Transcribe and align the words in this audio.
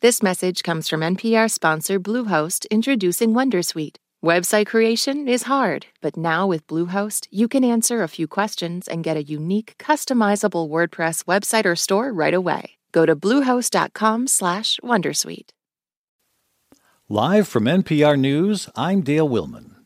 This 0.00 0.22
message 0.22 0.62
comes 0.62 0.88
from 0.88 1.00
NPR 1.00 1.50
sponsor 1.50 1.98
Bluehost 1.98 2.66
introducing 2.70 3.34
Wondersuite. 3.34 3.96
Website 4.24 4.66
creation 4.66 5.26
is 5.26 5.42
hard, 5.42 5.86
but 6.00 6.16
now 6.16 6.46
with 6.46 6.68
Bluehost, 6.68 7.26
you 7.32 7.48
can 7.48 7.64
answer 7.64 8.00
a 8.00 8.08
few 8.08 8.28
questions 8.28 8.86
and 8.86 9.02
get 9.02 9.16
a 9.16 9.22
unique, 9.24 9.74
customizable 9.76 10.68
WordPress 10.68 11.24
website 11.24 11.64
or 11.64 11.74
store 11.74 12.12
right 12.12 12.32
away. 12.32 12.76
Go 12.92 13.06
to 13.06 13.16
bluehost.com/wondersuite. 13.16 15.48
Live 17.08 17.48
from 17.48 17.64
NPR 17.64 18.16
News, 18.16 18.68
I'm 18.76 19.00
Dale 19.00 19.28
Willman. 19.28 19.77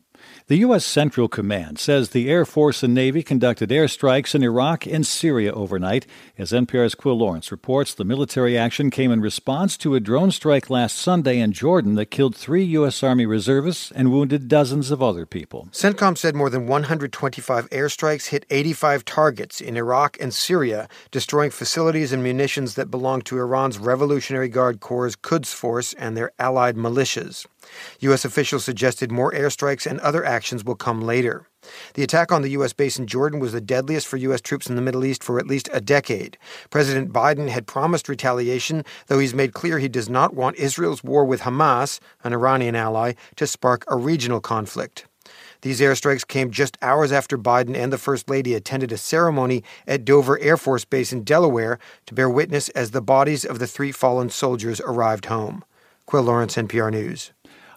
The 0.47 0.57
U.S. 0.57 0.83
Central 0.83 1.29
Command 1.29 1.79
says 1.79 2.09
the 2.09 2.29
Air 2.29 2.45
Force 2.45 2.83
and 2.83 2.93
Navy 2.93 3.23
conducted 3.23 3.69
airstrikes 3.69 4.35
in 4.35 4.43
Iraq 4.43 4.85
and 4.85 5.07
Syria 5.07 5.53
overnight. 5.53 6.05
As 6.37 6.51
NPR's 6.51 6.95
Quil 6.95 7.17
Lawrence 7.17 7.49
reports, 7.49 7.93
the 7.93 8.03
military 8.03 8.57
action 8.57 8.89
came 8.89 9.09
in 9.09 9.21
response 9.21 9.77
to 9.77 9.95
a 9.95 10.01
drone 10.01 10.31
strike 10.31 10.69
last 10.69 10.97
Sunday 10.97 11.39
in 11.39 11.53
Jordan 11.53 11.95
that 11.95 12.11
killed 12.11 12.35
three 12.35 12.63
U.S. 12.65 13.01
Army 13.01 13.25
reservists 13.25 13.89
and 13.91 14.11
wounded 14.11 14.49
dozens 14.49 14.91
of 14.91 15.01
other 15.01 15.25
people. 15.25 15.69
CENTCOM 15.71 16.17
said 16.17 16.35
more 16.35 16.49
than 16.49 16.67
125 16.67 17.69
airstrikes 17.69 18.27
hit 18.27 18.45
85 18.49 19.05
targets 19.05 19.61
in 19.61 19.77
Iraq 19.77 20.17
and 20.19 20.33
Syria, 20.33 20.89
destroying 21.09 21.51
facilities 21.51 22.11
and 22.11 22.21
munitions 22.21 22.75
that 22.75 22.91
belong 22.91 23.21
to 23.21 23.39
Iran's 23.39 23.79
Revolutionary 23.79 24.49
Guard 24.49 24.81
Corps' 24.81 25.15
Quds 25.15 25.53
Force 25.53 25.93
and 25.93 26.17
their 26.17 26.33
allied 26.37 26.75
militias. 26.75 27.45
U.S. 27.99 28.25
officials 28.25 28.63
suggested 28.63 29.11
more 29.11 29.31
airstrikes 29.31 29.89
and 29.89 29.99
other 29.99 30.25
actions 30.25 30.63
will 30.63 30.75
come 30.75 31.01
later. 31.01 31.47
The 31.93 32.03
attack 32.03 32.31
on 32.31 32.41
the 32.41 32.51
U.S. 32.51 32.73
base 32.73 32.99
in 32.99 33.07
Jordan 33.07 33.39
was 33.39 33.53
the 33.53 33.61
deadliest 33.61 34.07
for 34.07 34.17
U.S. 34.17 34.41
troops 34.41 34.67
in 34.67 34.75
the 34.75 34.81
Middle 34.81 35.05
East 35.05 35.23
for 35.23 35.39
at 35.39 35.47
least 35.47 35.69
a 35.71 35.79
decade. 35.79 36.37
President 36.69 37.13
Biden 37.13 37.49
had 37.49 37.67
promised 37.67 38.09
retaliation, 38.09 38.83
though 39.07 39.19
he's 39.19 39.33
made 39.33 39.53
clear 39.53 39.79
he 39.79 39.87
does 39.87 40.09
not 40.09 40.33
want 40.33 40.57
Israel's 40.57 41.03
war 41.03 41.23
with 41.23 41.41
Hamas, 41.41 41.99
an 42.23 42.33
Iranian 42.33 42.75
ally, 42.75 43.13
to 43.37 43.47
spark 43.47 43.85
a 43.87 43.95
regional 43.95 44.41
conflict. 44.41 45.05
These 45.61 45.79
airstrikes 45.79 46.27
came 46.27 46.51
just 46.51 46.77
hours 46.81 47.13
after 47.13 47.37
Biden 47.37 47.77
and 47.77 47.93
the 47.93 47.97
First 47.97 48.29
Lady 48.29 48.53
attended 48.53 48.91
a 48.91 48.97
ceremony 48.97 49.63
at 49.87 50.03
Dover 50.03 50.37
Air 50.39 50.57
Force 50.57 50.83
Base 50.83 51.13
in 51.13 51.23
Delaware 51.23 51.79
to 52.05 52.13
bear 52.13 52.29
witness 52.29 52.67
as 52.69 52.91
the 52.91 53.01
bodies 53.01 53.45
of 53.45 53.59
the 53.59 53.67
three 53.67 53.93
fallen 53.93 54.29
soldiers 54.29 54.81
arrived 54.81 55.25
home. 55.25 55.63
Quil 56.05 56.23
Lawrence, 56.23 56.55
NPR 56.55 56.91
News. 56.91 57.31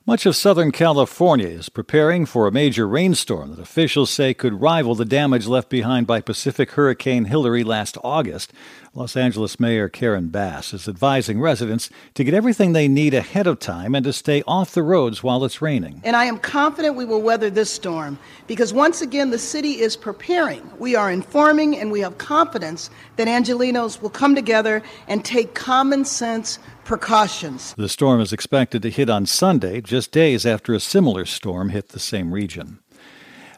Much 0.09 0.25
of 0.25 0.37
Southern 0.37 0.71
California 0.71 1.49
is 1.49 1.69
preparing 1.69 2.25
for 2.25 2.47
a 2.47 2.53
major 2.53 2.87
rainstorm 2.87 3.51
that 3.51 3.59
officials 3.59 4.09
say 4.09 4.33
could 4.33 4.61
rival 4.61 4.95
the 4.95 5.05
damage 5.05 5.49
left 5.49 5.69
behind 5.69 6.07
by 6.07 6.21
Pacific 6.21 6.71
Hurricane 6.71 7.25
Hilary 7.25 7.65
last 7.65 7.99
August. 8.05 8.53
Los 8.95 9.17
Angeles 9.17 9.59
Mayor 9.59 9.89
Karen 9.89 10.29
Bass 10.29 10.73
is 10.73 10.87
advising 10.87 11.41
residents 11.41 11.91
to 12.15 12.23
get 12.23 12.35
everything 12.35 12.73
they 12.73 12.87
need 12.87 13.15
ahead 13.15 13.49
of 13.49 13.59
time 13.59 13.97
and 13.97 14.05
to 14.05 14.13
stay 14.13 14.45
off 14.47 14.71
the 14.71 14.83
roads 14.85 15.25
while 15.25 15.45
it's 15.45 15.61
raining. 15.61 16.01
And 16.05 16.15
I 16.15 16.27
am 16.27 16.39
confident 16.39 16.95
we 16.95 17.05
will 17.05 17.21
weather 17.21 17.51
this 17.51 17.71
storm 17.71 18.17
because 18.47 18.73
once 18.73 19.03
again 19.03 19.31
the 19.31 19.41
city 19.41 19.81
is 19.81 19.97
preparing. 19.97 20.71
We 20.79 20.95
are 20.95 21.11
informing 21.11 21.77
and 21.77 21.91
we 21.91 21.99
have 22.03 22.17
confidence 22.17 22.91
that 23.17 23.27
Angelenos 23.27 24.01
will 24.01 24.11
come 24.11 24.37
together 24.37 24.85
and 25.09 25.25
take 25.25 25.55
common 25.55 26.05
sense 26.05 26.61
precautions. 26.87 27.75
The 27.77 27.89
storm 27.89 28.21
is 28.21 28.33
expected 28.33 28.81
to 28.83 28.91
hit 28.91 29.11
on 29.11 29.27
Sunday, 29.27 29.81
just 29.81 30.13
days 30.13 30.47
after 30.47 30.73
a 30.73 30.81
similar 30.81 31.27
storm 31.27 31.71
hit 31.71 31.89
the 31.89 31.99
same 31.99 32.33
region. 32.33 32.79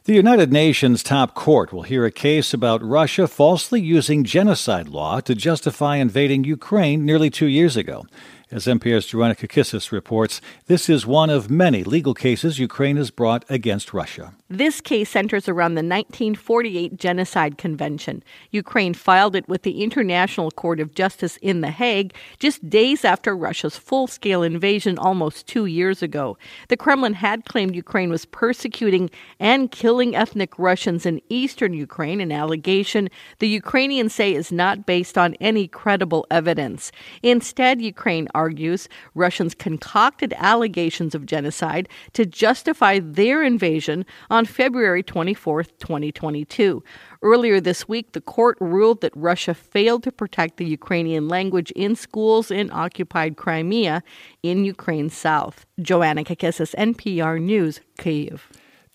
The 0.05 0.15
United 0.15 0.51
Nations 0.51 1.03
top 1.03 1.35
court 1.35 1.71
will 1.71 1.83
hear 1.83 2.07
a 2.07 2.11
case 2.11 2.55
about 2.55 2.83
Russia 2.83 3.29
falsely 3.29 3.83
using 3.83 4.25
genocide 4.25 4.89
law 4.89 5.21
to 5.21 5.35
justify 5.35 5.97
invading 5.97 6.45
Ukraine 6.45 7.05
nearly 7.05 7.29
two 7.29 7.47
years 7.47 7.77
ago. 7.77 8.07
As 8.51 8.65
NPR's 8.65 9.05
Joanna 9.05 9.35
Kakissis 9.35 9.93
reports, 9.93 10.41
this 10.65 10.89
is 10.89 11.07
one 11.07 11.29
of 11.29 11.51
many 11.51 11.85
legal 11.85 12.15
cases 12.15 12.59
Ukraine 12.59 12.97
has 12.97 13.11
brought 13.11 13.45
against 13.51 13.93
Russia. 13.93 14.33
This 14.51 14.81
case 14.81 15.11
centers 15.11 15.47
around 15.47 15.75
the 15.75 15.81
1948 15.81 16.97
Genocide 16.97 17.59
Convention. 17.59 18.23
Ukraine 18.51 18.95
filed 18.95 19.37
it 19.37 19.47
with 19.47 19.61
the 19.61 19.83
International 19.83 20.51
Court 20.51 20.81
of 20.81 20.95
Justice 20.95 21.37
in 21.43 21.61
The 21.61 21.71
Hague 21.71 22.15
just 22.39 22.67
days 22.71 23.05
after 23.05 23.37
Russia's 23.37 23.77
full 23.77 24.07
scale 24.07 24.43
invasion 24.43 24.97
almost 24.97 25.47
two 25.47 25.67
years 25.67 26.03
ago. 26.03 26.39
The 26.69 26.79
Kremlin 26.79 27.13
had 27.13 27.45
claimed 27.45 27.77
Ukraine 27.77 28.09
was 28.09 28.25
persecuting 28.25 29.11
and 29.39 29.71
killing 29.71 30.17
ethnic 30.17 30.59
Russians 30.59 31.05
in 31.05 31.21
eastern 31.29 31.75
Ukraine, 31.75 32.19
an 32.19 32.33
allegation 32.33 33.11
the 33.41 33.49
Ukrainians 33.49 34.15
say 34.15 34.33
is 34.33 34.51
not 34.51 34.87
based 34.87 35.19
on 35.19 35.35
any 35.43 35.69
credible 35.69 36.27
evidence. 36.31 36.91
Instead, 37.23 37.83
Ukraine 37.83 38.29
argues 38.35 38.89
Russians 39.15 39.55
concocted 39.55 40.33
allegations 40.39 41.15
of 41.15 41.27
genocide 41.27 41.87
to 42.15 42.25
justify 42.25 42.99
their 42.99 43.43
invasion 43.43 44.07
on 44.39 44.45
February 44.45 45.03
24, 45.03 45.65
2022. 45.65 46.85
Earlier 47.23 47.61
this 47.61 47.89
week, 47.89 48.13
the 48.13 48.21
court 48.21 48.57
ruled 48.61 49.01
that 49.01 49.11
Russia 49.17 49.53
failed 49.53 50.05
to 50.05 50.13
protect 50.13 50.59
the 50.59 50.65
Ukrainian 50.65 51.27
language 51.27 51.73
in 51.73 51.97
schools 51.97 52.53
in 52.53 52.71
occupied 52.71 53.37
Crimea 53.37 54.01
in 54.45 54.65
Ukraine's 54.65 55.17
south. 55.17 55.67
Joanna 55.83 56.23
Kakissis, 56.23 56.73
NPR 56.77 57.43
News, 57.43 57.81
Kyiv. 57.99 58.43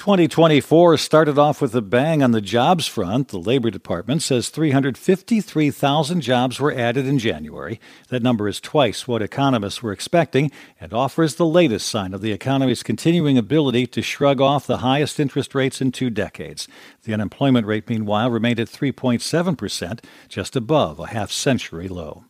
2024 0.04 0.98
started 0.98 1.40
off 1.40 1.62
with 1.62 1.74
a 1.74 1.82
bang 1.82 2.22
on 2.22 2.32
the 2.32 2.42
jobs 2.42 2.88
front. 2.88 3.30
The 3.30 3.38
Labor 3.38 3.72
Department 3.72 4.22
says 4.22 4.50
353,000 4.50 6.20
jobs 6.20 6.60
were 6.60 6.74
added 6.74 7.08
in 7.08 7.18
January. 7.18 7.80
That 8.10 8.22
number 8.22 8.50
is 8.50 8.60
twice 8.60 9.08
what 9.08 9.22
economists 9.22 9.82
were 9.82 9.94
expecting 9.94 10.52
and 10.78 10.92
offers 10.92 11.36
the 11.36 11.46
latest 11.46 11.88
sign 11.88 12.14
of 12.14 12.20
the 12.20 12.34
economy's 12.34 12.84
continuing 12.84 13.38
ability 13.38 13.88
to 13.88 14.02
shrug 14.02 14.42
off 14.42 14.68
the 14.68 14.80
highest 14.80 15.22
interest 15.22 15.56
rates 15.56 15.80
in 15.80 15.94
two 15.94 16.10
decades. 16.10 16.68
The 17.04 17.14
unemployment 17.14 17.66
rate, 17.66 17.88
meanwhile, 17.88 18.30
remained 18.30 18.60
at 18.60 18.68
3.7%, 18.68 20.04
just 20.28 20.58
above 20.58 21.00
a 21.00 21.08
half 21.08 21.32
century 21.32 21.88
low. 21.88 22.26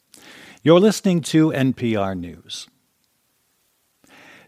You're 0.62 0.80
listening 0.80 1.22
to 1.22 1.50
NPR 1.50 2.16
News. 2.16 2.68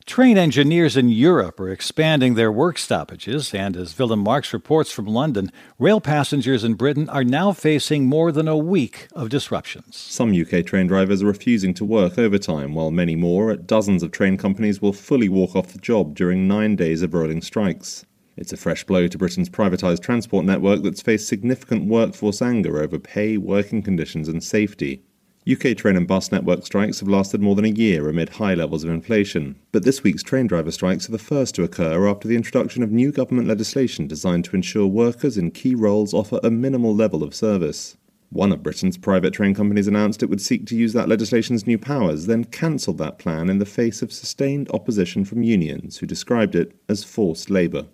Train 0.06 0.38
engineers 0.38 0.96
in 0.96 1.10
Europe 1.10 1.60
are 1.60 1.72
expanding 1.72 2.36
their 2.36 2.52
work 2.52 2.78
stoppages, 2.78 3.56
and 3.56 3.76
as 3.76 3.98
Willem 3.98 4.20
Marx 4.20 4.54
reports 4.54 4.92
from 4.92 5.08
London, 5.08 5.52
rail 5.80 6.00
passengers 6.00 6.64
in 6.64 6.76
Britain 6.76 7.10
are 7.10 7.24
now 7.24 7.52
facing 7.52 8.06
more 8.06 8.32
than 8.32 8.48
a 8.48 8.56
week 8.56 9.08
of 9.14 9.30
disruptions. 9.30 9.98
Some 9.98 10.40
UK 10.40 10.64
train 10.64 10.86
drivers 10.86 11.24
are 11.24 11.28
refusing 11.28 11.74
to 11.74 11.84
work 11.84 12.20
overtime, 12.20 12.76
while 12.76 12.92
many 12.92 13.16
more 13.16 13.50
at 13.50 13.66
dozens 13.66 14.04
of 14.04 14.12
train 14.12 14.38
companies 14.38 14.80
will 14.80 14.94
fully 14.94 15.28
walk 15.28 15.56
off 15.56 15.74
the 15.74 15.80
job 15.80 16.14
during 16.14 16.48
nine 16.48 16.76
days 16.76 17.02
of 17.02 17.16
rolling 17.16 17.42
strikes. 17.42 18.06
It's 18.38 18.54
a 18.54 18.58
fresh 18.58 18.84
blow 18.84 19.08
to 19.08 19.18
Britain's 19.18 19.50
privatised 19.50 20.04
transport 20.04 20.46
network 20.46 20.84
that's 20.84 21.02
faced 21.02 21.28
significant 21.28 21.88
workforce 21.88 22.44
anger 22.44 22.80
over 22.80 23.00
pay, 23.00 23.38
working 23.38 23.82
conditions, 23.82 24.28
and 24.28 24.44
safety. 24.44 25.02
UK 25.48 25.78
train 25.78 25.96
and 25.96 26.08
bus 26.08 26.32
network 26.32 26.66
strikes 26.66 27.00
have 27.00 27.08
lasted 27.08 27.40
more 27.40 27.54
than 27.54 27.66
a 27.66 27.70
year 27.70 28.10
amid 28.10 28.30
high 28.30 28.56
levels 28.56 28.84
of 28.84 28.90
inflation. 28.90 29.56
But 29.72 29.84
this 29.84 30.02
week's 30.02 30.24
train 30.24 30.48
driver 30.48 30.72
strikes 30.72 31.08
are 31.08 31.12
the 31.12 31.20
first 31.20 31.54
to 31.54 31.64
occur 31.64 32.08
after 32.08 32.28
the 32.28 32.36
introduction 32.36 32.82
of 32.82 32.92
new 32.92 33.12
government 33.12 33.48
legislation 33.48 34.08
designed 34.08 34.46
to 34.46 34.56
ensure 34.56 34.88
workers 34.88 35.38
in 35.38 35.52
key 35.52 35.76
roles 35.76 36.16
offer 36.16 36.40
a 36.42 36.50
minimal 36.50 36.96
level 36.96 37.22
of 37.22 37.36
service. 37.36 37.96
One 38.32 38.52
of 38.52 38.64
Britain's 38.64 38.98
private 38.98 39.34
train 39.36 39.54
companies 39.54 39.88
announced 39.88 40.24
it 40.24 40.32
would 40.32 40.42
seek 40.42 40.66
to 40.66 40.76
use 40.76 40.94
that 40.94 41.08
legislation's 41.08 41.68
new 41.68 41.78
powers, 41.78 42.26
then 42.26 42.46
cancelled 42.46 42.98
that 42.98 43.20
plan 43.20 43.48
in 43.48 43.60
the 43.60 43.68
face 43.68 44.02
of 44.02 44.12
sustained 44.12 44.72
opposition 44.72 45.26
from 45.26 45.44
unions 45.44 46.00
who 46.00 46.08
described 46.08 46.56
it 46.56 46.76
as 46.90 47.04
forced 47.04 47.52
labour. 47.52 47.86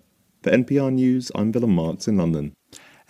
For 0.42 0.50
NPR 0.50 0.90
News, 0.90 1.30
I'm 1.34 1.52
Willem 1.52 1.74
Marx 1.74 2.08
in 2.08 2.16
London. 2.16 2.54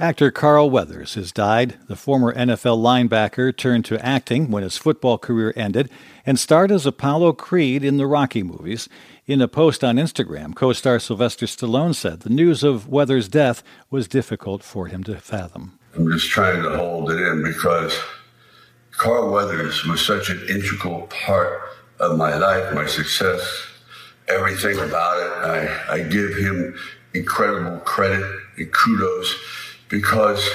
Actor 0.03 0.33
Carl 0.33 0.69
Weathers 0.69 1.15
has 1.15 1.31
died. 1.31 1.77
The 1.87 1.95
former 1.95 2.35
NFL 2.35 2.83
linebacker 2.83 3.57
turned 3.57 3.85
to 3.85 4.05
acting 4.05 4.51
when 4.51 4.65
his 4.65 4.77
football 4.77 5.17
career 5.17 5.53
ended 5.55 5.89
and 6.27 6.41
starred 6.41 6.73
as 6.73 6.85
Apollo 6.85 7.35
Creed 7.35 7.85
in 7.85 7.99
the 7.99 8.07
Rocky 8.09 8.43
movies. 8.43 8.89
In 9.29 9.41
a 9.41 9.47
post 9.47 9.85
on 9.85 9.99
Instagram, 9.99 10.57
co 10.57 10.73
star 10.73 10.99
Sylvester 10.99 11.47
Stallone 11.47 11.95
said 11.95 12.23
the 12.23 12.31
news 12.31 12.65
of 12.65 12.89
Weathers' 12.89 13.29
death 13.29 13.63
was 13.91 14.09
difficult 14.09 14.65
for 14.65 14.89
him 14.89 15.05
to 15.05 15.21
fathom. 15.21 15.79
I'm 15.95 16.11
just 16.11 16.31
trying 16.31 16.65
to 16.65 16.77
hold 16.77 17.13
it 17.13 17.21
in 17.21 17.45
because 17.45 17.97
Carl 18.91 19.31
Weathers 19.31 19.85
was 19.85 20.05
such 20.05 20.31
an 20.31 20.45
integral 20.49 21.03
part 21.03 21.61
of 22.01 22.19
my 22.19 22.37
life, 22.37 22.75
my 22.75 22.87
success, 22.87 23.41
everything 24.27 24.81
about 24.81 25.19
it. 25.19 25.33
I, 25.47 25.95
I 25.95 26.03
give 26.03 26.35
him 26.35 26.77
incredible 27.15 27.79
credit 27.83 28.25
and 28.57 28.73
kudos 28.73 29.62
because 29.93 30.51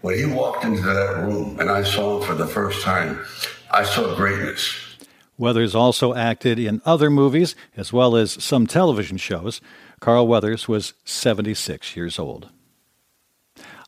when 0.00 0.18
he 0.18 0.26
walked 0.26 0.64
into 0.64 0.82
that 0.82 1.22
room 1.22 1.58
and 1.60 1.70
I 1.70 1.84
saw 1.84 2.18
him 2.18 2.26
for 2.26 2.34
the 2.34 2.46
first 2.46 2.82
time, 2.82 3.24
I 3.70 3.84
saw 3.84 4.14
greatness. 4.16 4.96
Weathers 5.38 5.74
also 5.74 6.12
acted 6.14 6.58
in 6.58 6.82
other 6.84 7.08
movies 7.08 7.54
as 7.76 7.92
well 7.92 8.16
as 8.16 8.42
some 8.44 8.66
television 8.66 9.16
shows. 9.16 9.60
Carl 10.00 10.26
Weathers 10.26 10.68
was 10.68 10.94
76 11.04 11.96
years 11.96 12.18
old. 12.18 12.50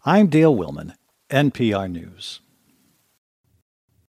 I'm 0.04 0.28
Dale 0.28 0.54
Willman, 0.54 0.94
NPR 1.30 1.90
News. 1.90 2.40